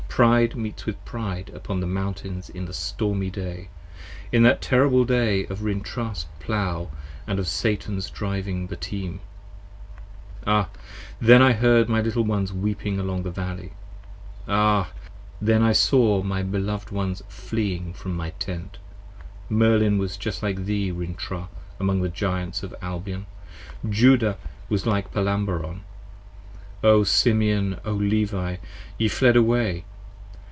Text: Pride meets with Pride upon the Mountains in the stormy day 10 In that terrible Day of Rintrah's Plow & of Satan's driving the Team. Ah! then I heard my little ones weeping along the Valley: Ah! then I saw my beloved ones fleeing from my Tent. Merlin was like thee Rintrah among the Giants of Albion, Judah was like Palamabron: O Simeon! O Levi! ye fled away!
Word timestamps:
Pride 0.11 0.55
meets 0.57 0.85
with 0.85 1.03
Pride 1.05 1.49
upon 1.53 1.79
the 1.79 1.87
Mountains 1.87 2.49
in 2.49 2.65
the 2.65 2.73
stormy 2.73 3.29
day 3.31 3.69
10 4.29 4.29
In 4.33 4.43
that 4.43 4.61
terrible 4.61 5.03
Day 5.05 5.45
of 5.45 5.61
Rintrah's 5.63 6.27
Plow 6.41 6.91
& 7.09 7.25
of 7.27 7.47
Satan's 7.47 8.09
driving 8.09 8.67
the 8.67 8.75
Team. 8.75 9.21
Ah! 10.45 10.67
then 11.21 11.41
I 11.41 11.53
heard 11.53 11.87
my 11.89 12.01
little 12.01 12.25
ones 12.25 12.51
weeping 12.53 12.99
along 12.99 13.23
the 13.23 13.31
Valley: 13.31 13.71
Ah! 14.49 14.91
then 15.41 15.63
I 15.63 15.71
saw 15.71 16.21
my 16.21 16.43
beloved 16.43 16.91
ones 16.91 17.23
fleeing 17.29 17.93
from 17.93 18.13
my 18.15 18.31
Tent. 18.31 18.77
Merlin 19.49 19.97
was 19.97 20.19
like 20.43 20.65
thee 20.65 20.91
Rintrah 20.91 21.47
among 21.79 22.01
the 22.01 22.09
Giants 22.09 22.63
of 22.63 22.75
Albion, 22.81 23.25
Judah 23.89 24.37
was 24.69 24.85
like 24.85 25.13
Palamabron: 25.13 25.81
O 26.83 27.03
Simeon! 27.05 27.79
O 27.85 27.93
Levi! 27.93 28.57
ye 28.99 29.07
fled 29.07 29.37
away! 29.37 29.83